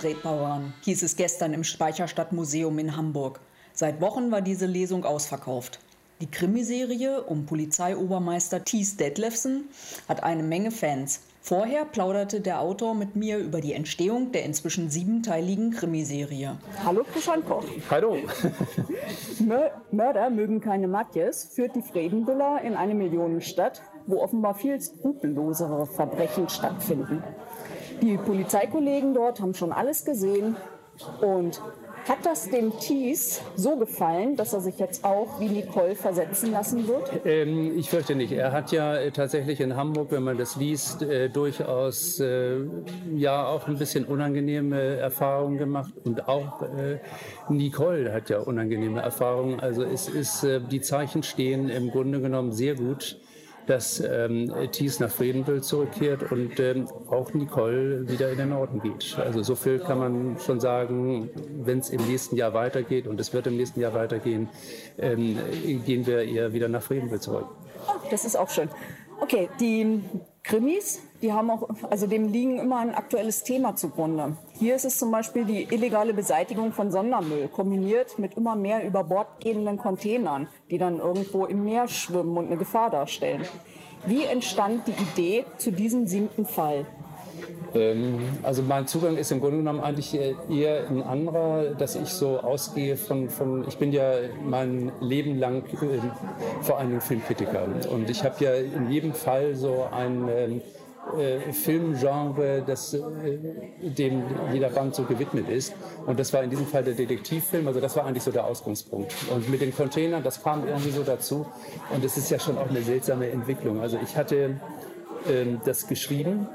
[0.00, 3.40] Kriegsreeperbahn, hieß es gestern im Speicherstadtmuseum in Hamburg.
[3.74, 5.78] Seit Wochen war diese Lesung ausverkauft.
[6.22, 9.68] Die Krimiserie um Polizeiobermeister Thies Detlefsen
[10.08, 11.20] hat eine Menge Fans.
[11.42, 16.58] Vorher plauderte der Autor mit mir über die Entstehung der inzwischen siebenteiligen Krimiserie.
[16.84, 17.64] Hallo Christian Koch.
[17.90, 18.18] Hallo.
[19.90, 26.48] Mörder mögen keine Matjes führt die Fredenbüller in eine Millionenstadt, wo offenbar viel skrupellosere Verbrechen
[26.48, 27.22] stattfinden.
[28.02, 30.56] Die Polizeikollegen dort haben schon alles gesehen
[31.20, 31.60] und
[32.08, 36.88] hat das dem Thies so gefallen, dass er sich jetzt auch wie Nicole versetzen lassen
[36.88, 37.24] wird?
[37.24, 38.32] Ähm, ich fürchte nicht.
[38.32, 42.56] Er hat ja äh, tatsächlich in Hamburg, wenn man das liest, äh, durchaus äh,
[43.14, 45.92] ja auch ein bisschen unangenehme Erfahrungen gemacht.
[46.04, 46.98] Und auch äh,
[47.48, 49.60] Nicole hat ja unangenehme Erfahrungen.
[49.60, 53.18] Also es ist, äh, die Zeichen stehen im Grunde genommen sehr gut
[53.66, 59.16] dass ähm, Thies nach Fredenbild zurückkehrt und ähm, auch Nicole wieder in den Norden geht.
[59.18, 61.30] Also so viel kann man schon sagen,
[61.62, 64.48] wenn es im nächsten Jahr weitergeht und es wird im nächsten Jahr weitergehen,
[64.98, 65.38] ähm,
[65.84, 67.46] gehen wir eher wieder nach Fredenbild zurück.
[67.86, 68.68] Oh, das ist auch schön.
[69.20, 70.00] Okay, die
[70.42, 74.36] Krimis, die haben auch, also dem liegen immer ein aktuelles Thema zugrunde.
[74.58, 79.04] Hier ist es zum Beispiel die illegale Beseitigung von Sondermüll, kombiniert mit immer mehr über
[79.04, 83.46] Bord gehenden Containern, die dann irgendwo im Meer schwimmen und eine Gefahr darstellen.
[84.06, 86.86] Wie entstand die Idee zu diesem siebten Fall?
[87.74, 92.40] Ähm, also mein Zugang ist im Grunde genommen eigentlich eher ein anderer, dass ich so
[92.40, 94.12] ausgehe von, von ich bin ja
[94.44, 95.98] mein Leben lang äh,
[96.62, 100.62] vor allem Filmkritiker und ich habe ja in jedem Fall so ein ähm,
[101.18, 103.00] äh, Filmgenre, das, äh,
[103.82, 105.72] dem jeder Band so gewidmet ist.
[106.06, 109.14] Und das war in diesem Fall der Detektivfilm, also das war eigentlich so der Ausgangspunkt.
[109.34, 111.46] Und mit den Containern, das kam irgendwie so dazu.
[111.92, 113.80] Und es ist ja schon auch eine seltsame Entwicklung.
[113.80, 114.60] Also ich hatte
[115.26, 116.48] äh, das geschrieben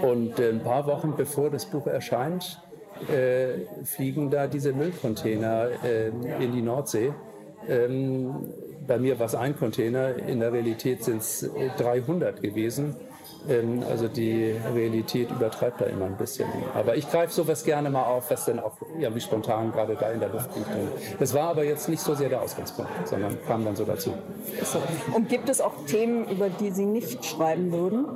[0.00, 2.60] und äh, ein paar Wochen bevor das Buch erscheint,
[3.10, 6.08] äh, fliegen da diese Müllcontainer äh,
[6.42, 7.12] in die Nordsee.
[7.68, 8.52] Ähm,
[8.86, 11.48] bei mir war es ein Container, in der Realität sind es
[11.78, 12.96] 300 gewesen.
[13.48, 16.48] Ähm, also die Realität übertreibt da immer ein bisschen.
[16.74, 20.20] Aber ich greife sowas gerne mal auf, was dann auch irgendwie spontan gerade da in
[20.20, 20.68] der Luft liegt.
[21.18, 24.12] Das war aber jetzt nicht so sehr der Ausgangspunkt, sondern kam dann so dazu.
[25.14, 28.06] Und gibt es auch Themen, über die Sie nicht schreiben würden?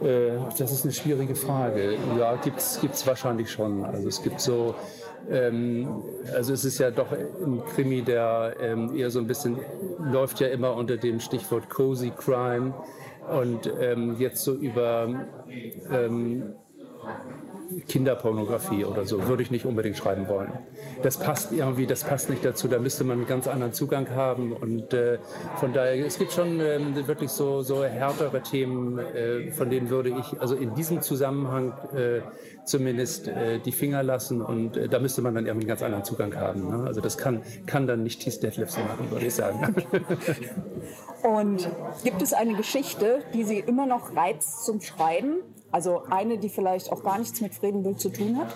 [0.00, 1.96] Äh, das ist eine schwierige Frage.
[2.18, 3.84] Ja, gibt es wahrscheinlich schon.
[3.84, 4.74] Also es gibt so,
[5.30, 6.02] ähm,
[6.34, 9.58] also es ist ja doch ein Krimi, der ähm, eher so ein bisschen,
[9.98, 12.74] läuft ja immer unter dem Stichwort Cozy Crime
[13.30, 15.08] und ähm, jetzt so über
[15.90, 16.54] ähm,
[17.82, 20.52] Kinderpornografie oder so würde ich nicht unbedingt schreiben wollen.
[21.02, 22.68] Das passt irgendwie, das passt nicht dazu.
[22.68, 25.18] Da müsste man einen ganz anderen Zugang haben und äh,
[25.56, 30.10] von daher es gibt schon ähm, wirklich so so härtere Themen, äh, von denen würde
[30.10, 32.20] ich also in diesem Zusammenhang äh,
[32.64, 36.04] zumindest äh, die Finger lassen und äh, da müsste man dann irgendwie einen ganz anderen
[36.04, 36.68] Zugang haben.
[36.68, 36.84] Ne?
[36.86, 39.74] Also das kann kann dann nicht Thies Detlefsen machen, würde ich sagen.
[41.22, 41.68] und
[42.02, 45.40] gibt es eine Geschichte, die Sie immer noch reizt zum Schreiben?
[45.74, 48.46] Also eine, die vielleicht auch gar nichts mit Fredenbild zu tun hat?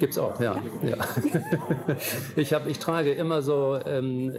[0.00, 0.56] Gibt es auch, ja.
[0.82, 0.96] ja.
[2.36, 4.34] ich, hab, ich trage immer so, ähm,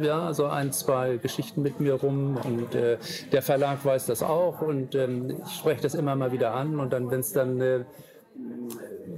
[0.00, 2.98] ja, so ein, zwei Geschichten mit mir rum und äh,
[3.30, 6.92] der Verlag weiß das auch und ähm, ich spreche das immer mal wieder an und
[6.92, 7.60] dann, wenn es dann...
[7.60, 7.84] Äh,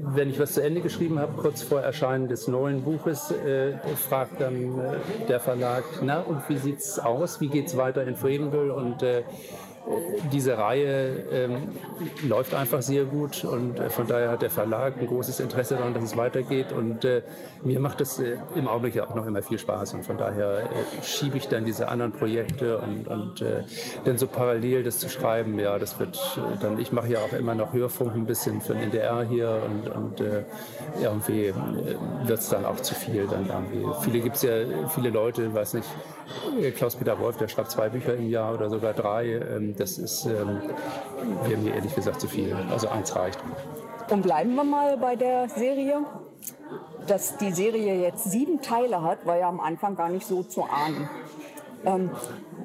[0.01, 4.41] wenn ich was zu Ende geschrieben habe, kurz vor Erscheinen des neuen Buches, äh, fragt
[4.41, 7.41] dann äh, der Verlag, na und wie sieht's aus?
[7.41, 8.73] Wie geht's weiter in Fredenville?
[8.73, 9.25] Und äh,
[10.33, 11.69] diese Reihe ähm,
[12.27, 15.95] läuft einfach sehr gut und äh, von daher hat der Verlag ein großes Interesse daran,
[15.95, 17.23] dass es weitergeht und äh,
[17.63, 20.61] mir macht es äh, im Augenblick ja auch noch immer viel Spaß und von daher
[20.61, 23.65] äh, schiebe ich dann diese anderen Projekte und, und äh,
[24.05, 27.33] dann so parallel das zu schreiben, ja, das wird äh, dann, ich mache ja auch
[27.33, 30.23] immer noch Hörfunk ein bisschen für den NDR hier und, und
[31.01, 31.53] irgendwie
[32.25, 33.87] wird es dann auch zu viel dann irgendwie.
[34.03, 34.53] Viele gibt es ja,
[34.89, 35.89] viele Leute, weiß nicht,
[36.77, 39.27] Klaus-Peter Wolf, der schreibt zwei Bücher im Jahr oder sogar drei.
[39.27, 40.61] Ähm, das ist ähm,
[41.63, 42.57] mir ehrlich gesagt zu viel.
[42.71, 43.39] Also eins reicht.
[44.11, 46.05] Und bleiben wir mal bei der Serie.
[47.07, 50.65] Dass die Serie jetzt sieben Teile hat, war ja am Anfang gar nicht so zu
[50.65, 51.09] ahnen.
[51.85, 52.11] Ähm,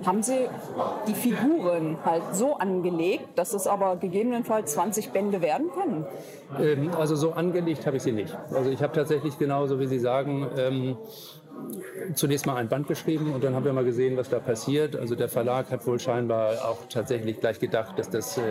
[0.05, 0.49] haben Sie
[1.07, 6.05] die Figuren halt so angelegt, dass es aber gegebenenfalls 20 Bände werden können?
[6.59, 8.35] Ähm, also so angelegt habe ich sie nicht.
[8.53, 10.97] Also ich habe tatsächlich genauso, wie Sie sagen, ähm,
[12.15, 14.95] zunächst mal ein Band geschrieben und dann haben wir mal gesehen, was da passiert.
[14.95, 18.41] Also der Verlag hat wohl scheinbar auch tatsächlich gleich gedacht, dass das, äh,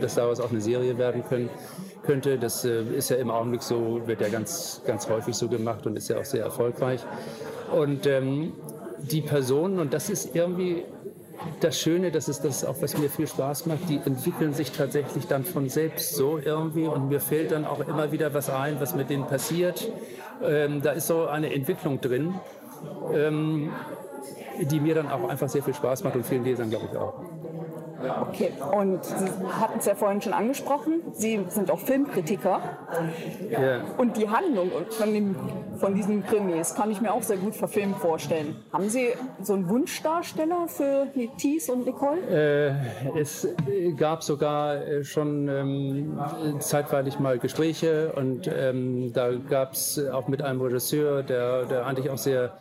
[0.00, 1.50] dass daraus auch eine Serie werden können,
[2.04, 2.38] könnte.
[2.38, 5.96] Das äh, ist ja im Augenblick so, wird ja ganz, ganz häufig so gemacht und
[5.96, 7.00] ist ja auch sehr erfolgreich.
[7.74, 8.52] Und ähm,
[8.98, 10.84] die Personen, und das ist irgendwie
[11.60, 15.26] das Schöne, das ist das auch, was mir viel Spaß macht, die entwickeln sich tatsächlich
[15.26, 18.94] dann von selbst so irgendwie und mir fällt dann auch immer wieder was ein, was
[18.94, 19.90] mit denen passiert.
[20.42, 22.34] Ähm, da ist so eine Entwicklung drin,
[23.12, 23.70] ähm,
[24.60, 27.14] die mir dann auch einfach sehr viel Spaß macht und vielen Lesern, glaube ich, auch.
[28.28, 29.28] Okay, und Sie
[29.60, 32.60] hatten es ja vorhin schon angesprochen, Sie sind auch Filmkritiker.
[33.50, 33.80] Ja.
[33.98, 35.36] Und die Handlung von, dem,
[35.78, 38.56] von diesen Krimis kann ich mir auch sehr gut verfilmt vorstellen.
[38.72, 39.08] Haben Sie
[39.42, 41.06] so einen Wunschdarsteller für
[41.36, 42.20] Thies und Nicole?
[42.28, 43.46] Äh, es
[43.96, 46.18] gab sogar äh, schon ähm,
[46.60, 52.10] zeitweilig mal Gespräche und ähm, da gab es auch mit einem Regisseur, der, der eigentlich
[52.10, 52.52] auch sehr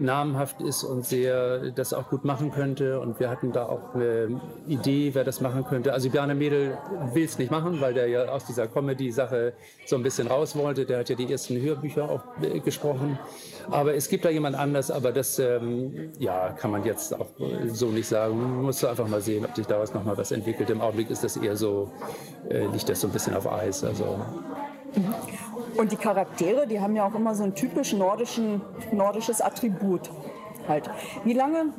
[0.00, 3.00] namhaft ist und sehr das auch gut machen könnte.
[3.00, 5.92] Und wir hatten da auch eine Idee, wer das machen könnte.
[5.92, 6.78] Also Bjarne Mädel
[7.12, 9.52] will es nicht machen, weil der ja aus dieser Comedy-Sache
[9.86, 10.86] so ein bisschen raus wollte.
[10.86, 13.18] Der hat ja die ersten Hörbücher auch äh, gesprochen.
[13.70, 17.28] Aber es gibt da jemand anders, aber das ähm, ja, kann man jetzt auch
[17.66, 18.38] so nicht sagen.
[18.38, 20.70] Man muss einfach mal sehen, ob sich daraus noch mal was entwickelt.
[20.70, 21.90] Im Augenblick ist das eher so,
[22.48, 23.84] äh, liegt das so ein bisschen auf Eis.
[23.84, 24.18] Also.
[24.94, 25.37] Mhm.
[25.78, 28.60] Und die Charaktere, die haben ja auch immer so ein typisch nordischen,
[28.90, 30.10] nordisches Attribut.
[30.66, 30.90] Halt.
[31.24, 31.72] Wie lange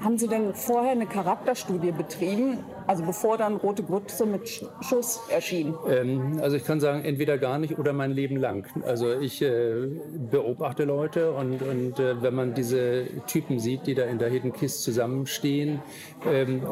[0.00, 4.48] haben Sie denn vorher eine Charakterstudie betrieben, also bevor dann Rote Grütze mit
[4.80, 5.74] Schuss erschien?
[5.88, 8.68] Ähm, also ich kann sagen, entweder gar nicht oder mein Leben lang.
[8.84, 9.88] Also ich äh,
[10.30, 14.52] beobachte Leute und, und äh, wenn man diese Typen sieht, die da in der Hidden
[14.52, 15.80] Kiss zusammenstehen,
[16.24, 16.62] ähm,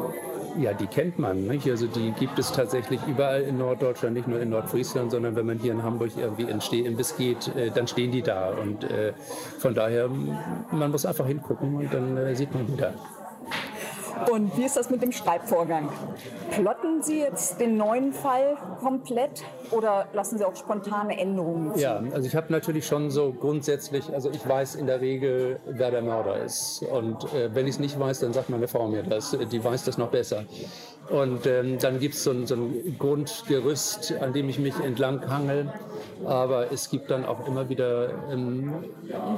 [0.57, 1.47] ja, die kennt man.
[1.47, 1.69] Nicht?
[1.69, 5.59] Also die gibt es tatsächlich überall in Norddeutschland, nicht nur in Nordfriesland, sondern wenn man
[5.59, 8.49] hier in Hamburg irgendwie in Stehimbiss geht, äh, dann stehen die da.
[8.49, 9.13] Und äh,
[9.59, 10.09] von daher,
[10.71, 12.93] man muss einfach hingucken und dann äh, sieht man wieder.
[14.31, 15.89] Und wie ist das mit dem Schreibvorgang?
[16.51, 21.79] Plotten Sie jetzt den neuen Fall komplett oder lassen Sie auch spontane Änderungen zu?
[21.81, 25.91] Ja, also ich habe natürlich schon so grundsätzlich, also ich weiß in der Regel, wer
[25.91, 26.83] der Mörder ist.
[26.83, 29.37] Und äh, wenn ich es nicht weiß, dann sagt meine Frau mir das.
[29.51, 30.45] Die weiß das noch besser.
[31.09, 35.71] Und ähm, dann gibt es so, so, ein Grundgerüst, an dem ich mich entlang hangel.
[36.25, 38.83] Aber es gibt dann auch immer wieder ähm,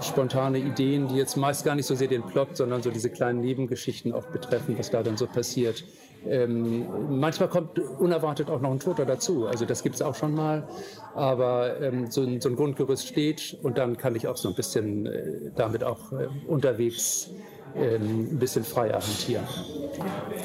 [0.02, 3.42] spontane Ideen, die jetzt meist gar nicht so sehr den Plot, sondern so diese kleinen
[3.42, 5.84] Nebengeschichten auch betreffen, was da dann so passiert.
[6.28, 6.86] Ähm,
[7.20, 9.48] manchmal kommt unerwartet auch noch ein Toter dazu.
[9.48, 10.68] Also das gibt es auch schon mal.
[11.16, 14.56] Aber ähm, so, ein, so, ein, Grundgerüst steht und dann kann ich auch so ein
[14.56, 17.30] bisschen äh, damit auch äh, unterwegs
[17.76, 19.46] ähm, ein bisschen freier hantieren.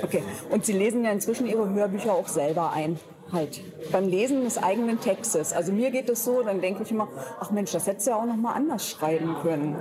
[0.03, 2.99] Okay, und Sie lesen ja inzwischen Ihre Hörbücher auch selber ein
[3.33, 3.61] halt
[3.91, 5.53] beim Lesen des eigenen Textes.
[5.53, 7.09] Also mir geht es so, dann denke ich immer,
[7.41, 9.77] ach Mensch, das hättest du ja auch noch mal anders schreiben können.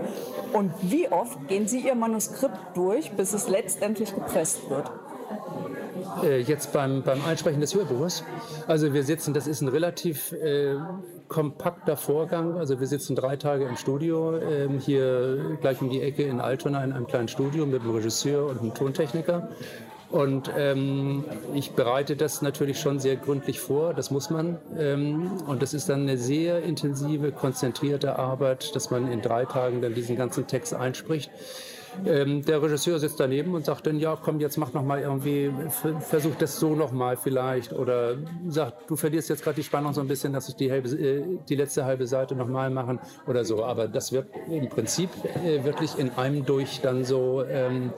[0.53, 4.91] Und wie oft gehen Sie Ihr Manuskript durch, bis es letztendlich gepresst wird?
[6.21, 8.23] Äh, jetzt beim, beim Einsprechen des Hörbuchs.
[8.67, 10.75] Also wir sitzen, das ist ein relativ äh,
[11.27, 12.57] kompakter Vorgang.
[12.57, 16.83] Also wir sitzen drei Tage im Studio, äh, hier gleich um die Ecke in Altona
[16.83, 19.49] in einem kleinen Studio mit einem Regisseur und einem Tontechniker.
[20.09, 21.23] Und ähm,
[21.55, 24.59] ich bereite das natürlich schon sehr gründlich vor, das muss man.
[24.77, 29.81] Ähm, und das ist dann eine sehr intensive, konzentrierte Arbeit, dass man in drei Tagen
[29.81, 31.31] dann diesen ganzen Text einspricht.
[32.05, 35.51] Ähm, der Regisseur sitzt daneben und sagt dann, ja, komm, jetzt mach noch mal irgendwie,
[36.01, 37.73] versuch das so noch mal vielleicht.
[37.73, 38.17] Oder
[38.47, 41.23] sagt, du verlierst jetzt gerade die Spannung so ein bisschen, dass ich die, halbe, äh,
[41.47, 43.63] die letzte halbe Seite noch mal machen oder so.
[43.63, 45.09] Aber das wird im Prinzip
[45.45, 47.43] äh, wirklich in einem durch dann so...
[47.43, 47.93] Ähm,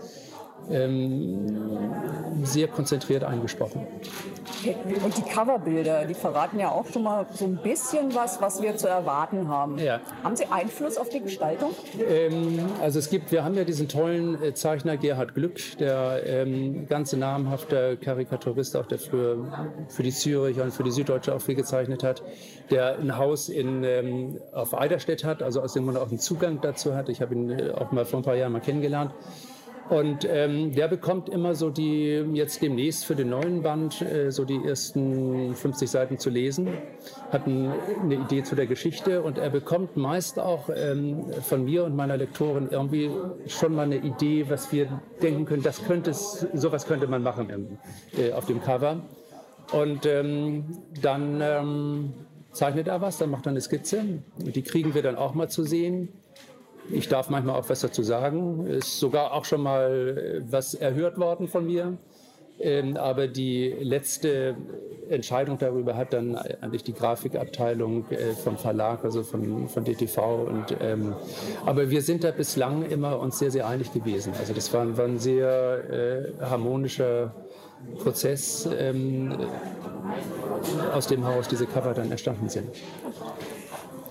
[2.44, 3.86] sehr konzentriert eingesprochen.
[5.04, 8.76] Und die Coverbilder, die verraten ja auch schon mal so ein bisschen was, was wir
[8.78, 9.78] zu erwarten haben.
[9.78, 10.00] Ja.
[10.24, 11.72] Haben Sie Einfluss auf die Gestaltung?
[12.10, 16.88] Ähm, also es gibt, wir haben ja diesen tollen äh, Zeichner Gerhard Glück, der ähm,
[16.88, 19.46] ganze namhafte Karikaturist, auch der für,
[19.90, 22.24] für die Züricher und für die Süddeutsche auch viel gezeichnet hat,
[22.72, 26.60] der ein Haus in, ähm, auf Eiderstedt hat, also aus dem man auch einen Zugang
[26.62, 27.10] dazu hat.
[27.10, 29.12] Ich habe ihn äh, auch mal vor ein paar Jahren mal kennengelernt.
[29.90, 34.44] Und ähm, der bekommt immer so die, jetzt demnächst für den neuen Band, äh, so
[34.44, 36.70] die ersten 50 Seiten zu lesen,
[37.32, 41.84] hat ein, eine Idee zu der Geschichte und er bekommt meist auch ähm, von mir
[41.84, 43.12] und meiner Lektorin irgendwie
[43.48, 44.88] schon mal eine Idee, was wir
[45.22, 47.78] denken können, das könnte es, sowas könnte man machen im,
[48.18, 49.04] äh, auf dem Cover.
[49.72, 50.66] Und ähm,
[51.02, 52.14] dann ähm,
[52.52, 54.04] zeichnet er was, dann macht er eine Skizze.
[54.38, 56.10] Die kriegen wir dann auch mal zu sehen.
[56.92, 58.68] Ich darf manchmal auch was dazu sagen.
[58.68, 61.98] Ist sogar auch schon mal äh, was erhört worden von mir.
[62.60, 64.56] Ähm, aber die letzte
[65.10, 70.48] Entscheidung darüber hat dann eigentlich die Grafikabteilung äh, vom Verlag, also von, von DTV.
[70.48, 71.16] Und, ähm,
[71.66, 74.34] aber wir sind da bislang immer uns sehr, sehr einig gewesen.
[74.40, 75.84] Also das war, war ein sehr
[76.40, 77.34] äh, harmonischer
[78.02, 79.36] Prozess, ähm,
[80.94, 82.70] aus dem Haus diese Cover dann entstanden sind.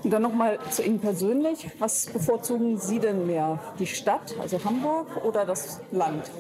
[0.05, 1.71] Und dann nochmal zu Ihnen persönlich.
[1.79, 3.59] Was bevorzugen Sie denn mehr?
[3.79, 6.31] Die Stadt, also Hamburg, oder das Land?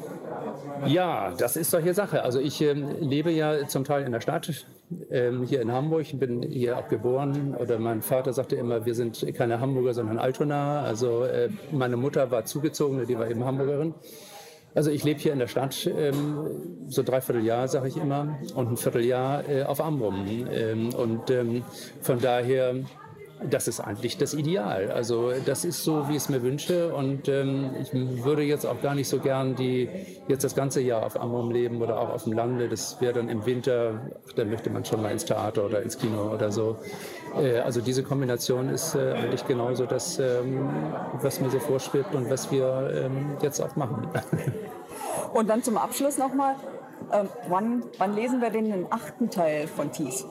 [0.86, 2.22] Ja, das ist solche Sache.
[2.22, 4.66] Also ich ähm, lebe ja zum Teil in der Stadt,
[5.10, 7.54] ähm, hier in Hamburg, bin hier auch geboren.
[7.58, 10.82] Oder mein Vater sagte immer, wir sind keine Hamburger, sondern Altonaer.
[10.82, 13.94] Also äh, meine Mutter war zugezogen, die war eben Hamburgerin.
[14.74, 18.72] Also ich lebe hier in der Stadt, ähm, so dreiviertel Jahr, sage ich immer, und
[18.72, 20.26] ein Vierteljahr äh, auf Amrum.
[20.50, 21.62] Ähm, und ähm,
[22.02, 22.74] von daher
[23.42, 24.90] das ist eigentlich das Ideal.
[24.90, 26.94] Also das ist so, wie ich es mir wünsche.
[26.94, 27.92] Und ähm, ich
[28.24, 29.88] würde jetzt auch gar nicht so gern die
[30.28, 32.68] jetzt das ganze Jahr auf Amrum leben oder auch auf dem Lande.
[32.68, 34.00] Das wäre dann im Winter,
[34.36, 36.76] dann möchte man schon mal ins Theater oder ins Kino oder so.
[37.38, 40.68] Äh, also diese Kombination ist äh, eigentlich genauso das, ähm,
[41.20, 44.08] was mir so vorschwebt und was wir ähm, jetzt auch machen.
[45.32, 46.54] Und dann zum Abschluss nochmal,
[47.12, 50.24] ähm, wann, wann lesen wir denn den achten Teil von Thies?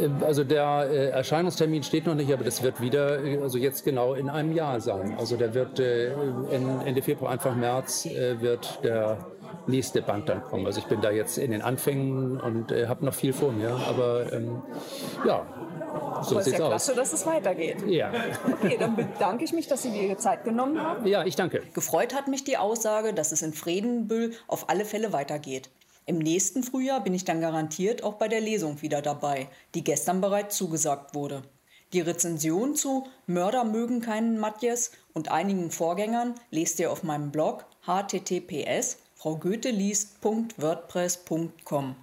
[0.00, 3.84] Äh, also der äh, Erscheinungstermin steht noch nicht, aber das wird wieder, äh, also jetzt
[3.84, 5.16] genau in einem Jahr sein.
[5.18, 9.18] Also der wird Ende Februar, Anfang März wird der
[9.66, 10.66] nächste Band dann kommen.
[10.66, 14.32] Also ich bin da jetzt in den Anfängen und habe noch viel vor mir, aber
[14.32, 14.62] ähm,
[15.26, 15.46] ja,
[16.22, 16.70] so Aber sieht's ja aus.
[16.70, 17.76] klasse, dass es weitergeht.
[17.86, 18.12] Ja.
[18.60, 21.06] Okay, dann bedanke ich mich, dass Sie dir Zeit genommen haben.
[21.06, 21.62] ja, ich danke.
[21.74, 25.70] Gefreut hat mich die Aussage, dass es in Fredenbüll auf alle Fälle weitergeht.
[26.08, 30.22] Im nächsten Frühjahr bin ich dann garantiert auch bei der Lesung wieder dabei, die gestern
[30.22, 31.42] bereits zugesagt wurde.
[31.92, 37.66] Die Rezension zu Mörder mögen keinen Matjes und einigen Vorgängern lest ihr auf meinem Blog
[37.86, 41.96] https fraugoetheliest.wordpress.com.